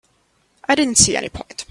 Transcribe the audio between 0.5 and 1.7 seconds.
I didn't see any point.